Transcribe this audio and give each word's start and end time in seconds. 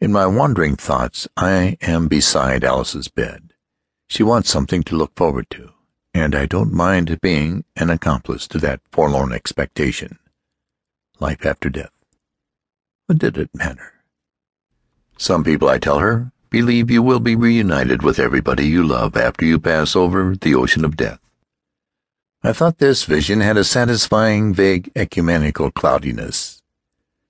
In 0.00 0.12
my 0.12 0.26
wandering 0.26 0.76
thoughts, 0.76 1.28
I 1.36 1.76
am 1.82 2.08
beside 2.08 2.64
Alice's 2.64 3.08
bed. 3.08 3.52
She 4.08 4.22
wants 4.22 4.48
something 4.48 4.82
to 4.84 4.96
look 4.96 5.14
forward 5.14 5.50
to, 5.50 5.72
and 6.14 6.34
I 6.34 6.46
don't 6.46 6.72
mind 6.72 7.20
being 7.20 7.64
an 7.76 7.90
accomplice 7.90 8.48
to 8.48 8.58
that 8.60 8.80
forlorn 8.90 9.34
expectation. 9.34 10.18
Life 11.18 11.44
after 11.44 11.68
death. 11.68 11.92
What 13.06 13.18
did 13.18 13.36
it 13.36 13.50
matter? 13.54 13.92
Some 15.18 15.44
people, 15.44 15.68
I 15.68 15.76
tell 15.76 15.98
her, 15.98 16.32
believe 16.48 16.90
you 16.90 17.02
will 17.02 17.20
be 17.20 17.36
reunited 17.36 18.02
with 18.02 18.18
everybody 18.18 18.66
you 18.66 18.82
love 18.82 19.18
after 19.18 19.44
you 19.44 19.58
pass 19.58 19.94
over 19.94 20.34
the 20.34 20.54
ocean 20.54 20.86
of 20.86 20.96
death. 20.96 21.20
I 22.42 22.54
thought 22.54 22.78
this 22.78 23.04
vision 23.04 23.42
had 23.42 23.58
a 23.58 23.64
satisfying, 23.64 24.54
vague, 24.54 24.90
ecumenical 24.96 25.70
cloudiness. 25.70 26.62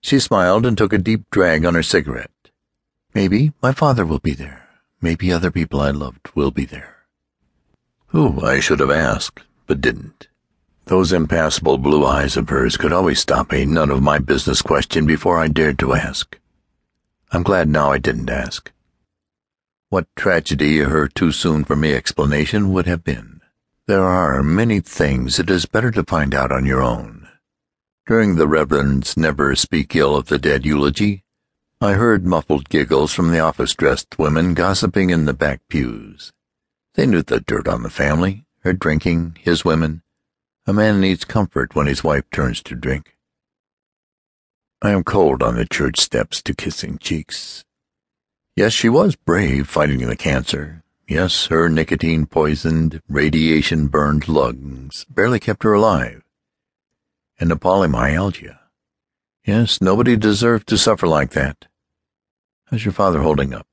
She 0.00 0.18
smiled 0.18 0.66
and 0.66 0.76
took 0.76 0.92
a 0.92 0.98
deep 0.98 1.30
drag 1.30 1.64
on 1.64 1.74
her 1.74 1.82
cigarette. 1.84 2.30
Maybe 3.16 3.54
my 3.62 3.72
father 3.72 4.04
will 4.04 4.18
be 4.18 4.34
there. 4.34 4.68
Maybe 5.00 5.32
other 5.32 5.50
people 5.50 5.80
I 5.80 5.90
loved 5.90 6.28
will 6.34 6.50
be 6.50 6.66
there. 6.66 7.06
Who, 8.08 8.44
I 8.44 8.60
should 8.60 8.78
have 8.80 8.90
asked, 8.90 9.40
but 9.66 9.80
didn't. 9.80 10.28
Those 10.84 11.14
impassible 11.14 11.78
blue 11.78 12.04
eyes 12.04 12.36
of 12.36 12.50
hers 12.50 12.76
could 12.76 12.92
always 12.92 13.18
stop 13.18 13.54
a 13.54 13.64
none 13.64 13.90
of 13.90 14.02
my 14.02 14.18
business 14.18 14.60
question 14.60 15.06
before 15.06 15.38
I 15.38 15.48
dared 15.48 15.78
to 15.78 15.94
ask. 15.94 16.38
I'm 17.32 17.42
glad 17.42 17.70
now 17.70 17.90
I 17.90 17.96
didn't 17.96 18.28
ask. 18.28 18.70
What 19.88 20.14
tragedy 20.14 20.80
her 20.80 21.08
too 21.08 21.32
soon 21.32 21.64
for 21.64 21.74
me 21.74 21.94
explanation 21.94 22.70
would 22.74 22.86
have 22.86 23.02
been. 23.02 23.40
There 23.86 24.04
are 24.04 24.42
many 24.42 24.80
things 24.80 25.38
it 25.38 25.48
is 25.48 25.64
better 25.64 25.90
to 25.92 26.04
find 26.04 26.34
out 26.34 26.52
on 26.52 26.66
your 26.66 26.82
own. 26.82 27.26
During 28.06 28.36
the 28.36 28.46
Reverend's 28.46 29.16
never 29.16 29.56
speak 29.56 29.96
ill 29.96 30.14
of 30.14 30.26
the 30.26 30.38
dead 30.38 30.66
eulogy, 30.66 31.24
I 31.80 31.92
heard 31.92 32.24
muffled 32.24 32.68
giggles 32.68 33.12
from 33.12 33.30
the 33.30 33.40
office-dressed 33.40 34.18
women 34.18 34.54
gossiping 34.54 35.10
in 35.10 35.24
the 35.24 35.34
back 35.34 35.60
pews. 35.68 36.32
They 36.94 37.06
knew 37.06 37.22
the 37.22 37.40
dirt 37.40 37.68
on 37.68 37.82
the 37.82 37.90
family, 37.90 38.46
her 38.60 38.72
drinking, 38.72 39.36
his 39.40 39.64
women. 39.64 40.02
A 40.66 40.72
man 40.72 41.00
needs 41.00 41.24
comfort 41.24 41.74
when 41.74 41.86
his 41.86 42.02
wife 42.02 42.28
turns 42.30 42.62
to 42.62 42.74
drink. 42.74 43.16
I 44.82 44.90
am 44.90 45.04
cold 45.04 45.42
on 45.42 45.56
the 45.56 45.66
church 45.66 46.00
steps 46.00 46.42
to 46.42 46.54
kissing 46.54 46.98
cheeks. 46.98 47.64
Yes, 48.56 48.72
she 48.72 48.88
was 48.88 49.16
brave 49.16 49.68
fighting 49.68 50.06
the 50.06 50.16
cancer, 50.16 50.82
Yes, 51.08 51.46
her 51.46 51.68
nicotine-poisoned, 51.68 53.00
radiation-burned 53.08 54.26
lungs 54.26 55.06
barely 55.08 55.38
kept 55.38 55.62
her 55.62 55.72
alive. 55.72 56.24
And 57.38 57.48
the 57.48 57.56
polymyalgia. 57.56 58.58
Yes, 59.46 59.80
nobody 59.80 60.16
deserved 60.16 60.66
to 60.68 60.76
suffer 60.76 61.06
like 61.06 61.30
that. 61.30 61.66
How's 62.64 62.84
your 62.84 62.92
father 62.92 63.20
holding 63.20 63.54
up? 63.54 63.68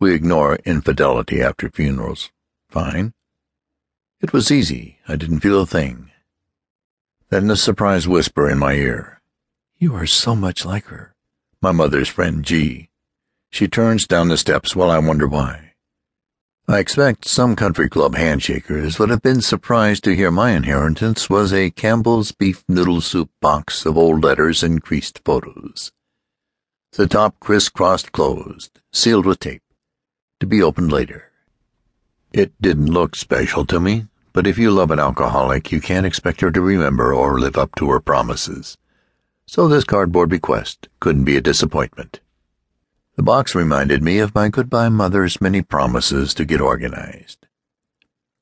We 0.00 0.12
ignore 0.12 0.56
infidelity 0.64 1.40
after 1.40 1.70
funerals. 1.70 2.32
Fine. 2.68 3.14
It 4.20 4.32
was 4.32 4.50
easy. 4.50 4.98
I 5.06 5.14
didn't 5.14 5.40
feel 5.40 5.60
a 5.60 5.66
thing. 5.66 6.10
Then 7.30 7.46
the 7.46 7.56
surprised 7.56 8.08
whisper 8.08 8.50
in 8.50 8.58
my 8.58 8.72
ear. 8.72 9.20
You 9.78 9.94
are 9.94 10.08
so 10.08 10.34
much 10.34 10.64
like 10.64 10.86
her. 10.86 11.14
My 11.62 11.70
mother's 11.70 12.08
friend, 12.08 12.44
G. 12.44 12.88
She 13.50 13.68
turns 13.68 14.08
down 14.08 14.26
the 14.26 14.36
steps 14.36 14.74
while 14.74 14.90
I 14.90 14.98
wonder 14.98 15.28
why. 15.28 15.73
I 16.66 16.78
expect 16.78 17.28
some 17.28 17.56
country 17.56 17.90
club 17.90 18.14
handshakers 18.14 18.98
would 18.98 19.10
have 19.10 19.20
been 19.20 19.42
surprised 19.42 20.02
to 20.04 20.16
hear 20.16 20.30
my 20.30 20.52
inheritance 20.52 21.28
was 21.28 21.52
a 21.52 21.68
Campbell's 21.68 22.32
beef 22.32 22.64
noodle 22.68 23.02
soup 23.02 23.30
box 23.42 23.84
of 23.84 23.98
old 23.98 24.24
letters 24.24 24.62
and 24.62 24.82
creased 24.82 25.20
photos. 25.26 25.92
The 26.92 27.06
top 27.06 27.38
crisscrossed 27.38 28.12
closed, 28.12 28.80
sealed 28.94 29.26
with 29.26 29.40
tape, 29.40 29.62
to 30.40 30.46
be 30.46 30.62
opened 30.62 30.90
later. 30.90 31.30
It 32.32 32.54
didn't 32.62 32.86
look 32.86 33.14
special 33.14 33.66
to 33.66 33.78
me, 33.78 34.06
but 34.32 34.46
if 34.46 34.56
you 34.56 34.70
love 34.70 34.90
an 34.90 34.98
alcoholic, 34.98 35.70
you 35.70 35.82
can't 35.82 36.06
expect 36.06 36.40
her 36.40 36.50
to 36.50 36.62
remember 36.62 37.12
or 37.12 37.38
live 37.38 37.58
up 37.58 37.74
to 37.74 37.90
her 37.90 38.00
promises. 38.00 38.78
So 39.46 39.68
this 39.68 39.84
cardboard 39.84 40.30
bequest 40.30 40.88
couldn't 40.98 41.24
be 41.24 41.36
a 41.36 41.42
disappointment. 41.42 42.20
The 43.16 43.22
box 43.22 43.54
reminded 43.54 44.02
me 44.02 44.18
of 44.18 44.34
my 44.34 44.48
goodbye 44.48 44.88
mother's 44.88 45.40
many 45.40 45.62
promises 45.62 46.34
to 46.34 46.44
get 46.44 46.60
organized. 46.60 47.46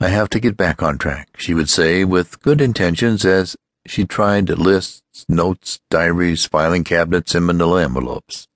I 0.00 0.08
have 0.08 0.30
to 0.30 0.40
get 0.40 0.56
back 0.56 0.82
on 0.82 0.96
track, 0.96 1.28
she 1.36 1.52
would 1.52 1.68
say, 1.68 2.02
with 2.02 2.40
good 2.40 2.62
intentions 2.62 3.26
as 3.26 3.56
she 3.86 4.06
tried 4.06 4.48
lists, 4.48 5.26
notes, 5.28 5.80
diaries, 5.90 6.46
filing 6.46 6.82
cabinets, 6.82 7.34
and 7.34 7.46
manila 7.46 7.84
envelopes. 7.84 8.48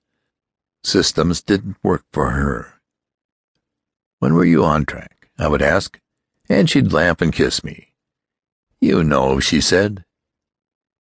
Systems 0.83 1.43
didn't 1.43 1.77
work 1.83 2.03
for 2.11 2.31
her. 2.31 2.73
When 4.17 4.33
were 4.33 4.45
you 4.45 4.65
on 4.65 4.85
track? 4.85 5.29
I 5.37 5.47
would 5.47 5.61
ask, 5.61 5.99
and 6.49 6.69
she'd 6.69 6.91
laugh 6.91 7.21
and 7.21 7.31
kiss 7.31 7.63
me. 7.63 7.93
You 8.81 9.03
know, 9.03 9.39
she 9.39 9.61
said. 9.61 10.03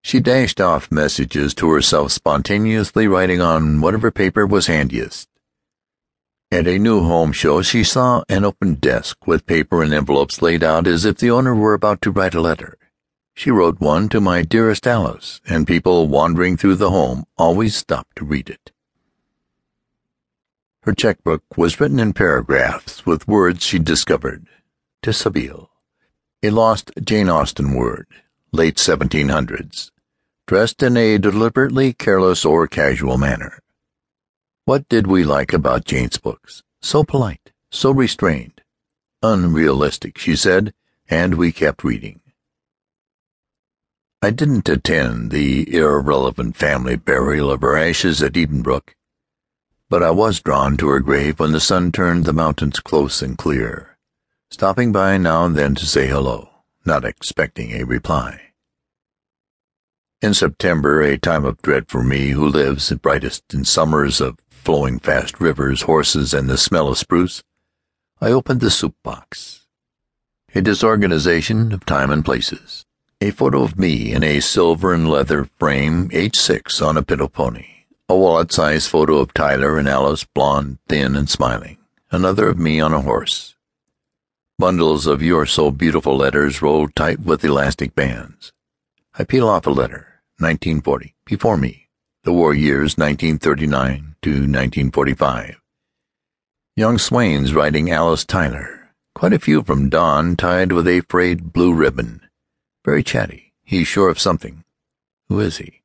She 0.02 0.20
dashed 0.20 0.60
off 0.60 0.90
messages 0.90 1.54
to 1.54 1.70
herself 1.70 2.12
spontaneously 2.12 3.08
writing 3.08 3.40
on 3.40 3.80
whatever 3.80 4.10
paper 4.10 4.46
was 4.46 4.66
handiest. 4.66 5.28
At 6.50 6.66
a 6.66 6.78
new 6.78 7.02
home 7.02 7.32
show 7.32 7.60
she 7.60 7.84
saw 7.84 8.22
an 8.28 8.44
open 8.44 8.74
desk 8.74 9.26
with 9.26 9.46
paper 9.46 9.82
and 9.82 9.92
envelopes 9.92 10.40
laid 10.40 10.62
out 10.62 10.86
as 10.86 11.04
if 11.04 11.18
the 11.18 11.30
owner 11.30 11.54
were 11.54 11.74
about 11.74 12.00
to 12.02 12.10
write 12.10 12.34
a 12.34 12.40
letter. 12.40 12.78
She 13.34 13.50
wrote 13.50 13.80
one 13.80 14.08
to 14.08 14.20
my 14.20 14.42
dearest 14.42 14.86
Alice, 14.86 15.40
and 15.46 15.66
people 15.66 16.08
wandering 16.08 16.56
through 16.56 16.76
the 16.76 16.90
home 16.90 17.24
always 17.36 17.76
stopped 17.76 18.16
to 18.16 18.24
read 18.24 18.48
it. 18.48 18.72
Her 20.82 20.94
checkbook 20.94 21.42
was 21.56 21.78
written 21.78 22.00
in 22.00 22.14
paragraphs 22.14 23.04
with 23.04 23.28
words 23.28 23.62
she'd 23.62 23.84
discovered. 23.84 24.48
Dishabille. 25.02 25.68
A 26.42 26.50
lost 26.50 26.92
Jane 27.04 27.28
Austen 27.28 27.74
word 27.74 28.06
late 28.52 28.76
1700s, 28.76 29.90
dressed 30.46 30.82
in 30.82 30.96
a 30.96 31.18
deliberately 31.18 31.92
careless 31.92 32.44
or 32.46 32.66
casual 32.66 33.18
manner. 33.18 33.58
What 34.64 34.88
did 34.88 35.06
we 35.06 35.22
like 35.22 35.52
about 35.52 35.84
Jane's 35.84 36.16
books? 36.16 36.62
So 36.80 37.04
polite, 37.04 37.52
so 37.70 37.90
restrained. 37.90 38.62
Unrealistic, 39.22 40.16
she 40.16 40.34
said, 40.34 40.72
and 41.10 41.34
we 41.34 41.52
kept 41.52 41.84
reading. 41.84 42.20
I 44.22 44.30
didn't 44.30 44.68
attend 44.68 45.30
the 45.30 45.74
irrelevant 45.74 46.56
family 46.56 46.96
burial 46.96 47.50
of 47.50 47.60
her 47.60 47.76
ashes 47.76 48.22
at 48.22 48.32
Edenbrook, 48.32 48.94
but 49.90 50.02
I 50.02 50.10
was 50.10 50.40
drawn 50.40 50.76
to 50.78 50.88
her 50.88 51.00
grave 51.00 51.38
when 51.38 51.52
the 51.52 51.60
sun 51.60 51.92
turned 51.92 52.24
the 52.24 52.32
mountains 52.32 52.80
close 52.80 53.20
and 53.20 53.36
clear, 53.36 53.98
stopping 54.50 54.90
by 54.90 55.18
now 55.18 55.44
and 55.44 55.54
then 55.54 55.74
to 55.74 55.86
say 55.86 56.06
hello 56.06 56.57
not 56.84 57.04
expecting 57.04 57.72
a 57.72 57.84
reply. 57.84 58.40
In 60.20 60.34
September, 60.34 61.00
a 61.00 61.16
time 61.16 61.44
of 61.44 61.62
dread 61.62 61.88
for 61.88 62.02
me 62.02 62.30
who 62.30 62.46
lives 62.48 62.90
at 62.90 63.02
brightest 63.02 63.54
in 63.54 63.64
summers 63.64 64.20
of 64.20 64.38
flowing 64.50 64.98
fast 64.98 65.40
rivers, 65.40 65.82
horses, 65.82 66.34
and 66.34 66.48
the 66.48 66.58
smell 66.58 66.88
of 66.88 66.98
spruce, 66.98 67.42
I 68.20 68.32
opened 68.32 68.60
the 68.60 68.70
soup 68.70 68.96
box. 69.04 69.66
A 70.54 70.60
disorganization 70.60 71.72
of 71.72 71.86
time 71.86 72.10
and 72.10 72.24
places. 72.24 72.84
A 73.20 73.30
photo 73.30 73.62
of 73.62 73.78
me 73.78 74.12
in 74.12 74.24
a 74.24 74.40
silver 74.40 74.92
and 74.92 75.08
leather 75.08 75.48
frame, 75.58 76.10
age 76.12 76.36
six, 76.36 76.82
on 76.82 76.96
a 76.96 77.02
pinto 77.02 77.28
pony. 77.28 77.66
A 78.08 78.16
wallet-sized 78.16 78.88
photo 78.88 79.18
of 79.18 79.34
Tyler 79.34 79.78
and 79.78 79.88
Alice, 79.88 80.24
blond, 80.24 80.78
thin, 80.88 81.14
and 81.14 81.28
smiling. 81.28 81.78
Another 82.10 82.48
of 82.48 82.58
me 82.58 82.80
on 82.80 82.92
a 82.92 83.02
horse. 83.02 83.54
Bundles 84.60 85.06
of 85.06 85.22
You're 85.22 85.46
So 85.46 85.70
Beautiful 85.70 86.16
letters 86.16 86.60
rolled 86.60 86.96
tight 86.96 87.20
with 87.20 87.44
elastic 87.44 87.94
bands. 87.94 88.52
I 89.16 89.22
peel 89.22 89.48
off 89.48 89.68
a 89.68 89.70
letter, 89.70 90.20
1940, 90.38 91.14
before 91.24 91.56
me, 91.56 91.88
the 92.24 92.32
war 92.32 92.52
years 92.52 92.98
1939 92.98 94.16
to 94.22 94.30
1945. 94.30 95.60
Young 96.74 96.98
swains 96.98 97.54
writing 97.54 97.92
Alice 97.92 98.24
Tyler, 98.24 98.90
quite 99.14 99.32
a 99.32 99.38
few 99.38 99.62
from 99.62 99.90
Don 99.90 100.34
tied 100.34 100.72
with 100.72 100.88
a 100.88 101.02
frayed 101.08 101.52
blue 101.52 101.72
ribbon. 101.72 102.20
Very 102.84 103.04
chatty, 103.04 103.52
he's 103.62 103.86
sure 103.86 104.08
of 104.08 104.18
something. 104.18 104.64
Who 105.28 105.38
is 105.38 105.58
he? 105.58 105.82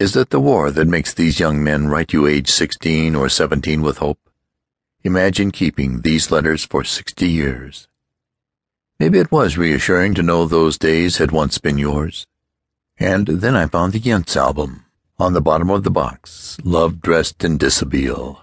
Is 0.00 0.16
it 0.16 0.30
the 0.30 0.40
war 0.40 0.72
that 0.72 0.88
makes 0.88 1.14
these 1.14 1.38
young 1.38 1.62
men 1.62 1.86
write 1.86 2.12
you 2.12 2.26
age 2.26 2.48
sixteen 2.50 3.14
or 3.14 3.28
seventeen 3.28 3.82
with 3.82 3.98
hope? 3.98 4.18
Imagine 5.04 5.52
keeping 5.52 6.00
these 6.00 6.32
letters 6.32 6.64
for 6.64 6.82
sixty 6.82 7.28
years. 7.28 7.86
Maybe 9.00 9.18
it 9.18 9.32
was 9.32 9.56
reassuring 9.56 10.12
to 10.16 10.22
know 10.22 10.44
those 10.44 10.76
days 10.76 11.16
had 11.16 11.32
once 11.32 11.56
been 11.56 11.78
yours. 11.78 12.26
And 12.98 13.26
then 13.26 13.56
I 13.56 13.64
found 13.64 13.94
the 13.94 13.98
Jens 13.98 14.36
album. 14.36 14.84
On 15.18 15.32
the 15.32 15.40
bottom 15.40 15.70
of 15.70 15.84
the 15.84 15.90
box, 15.90 16.58
Love 16.64 17.00
Dressed 17.00 17.42
in 17.42 17.56
Dishabille. 17.56 18.40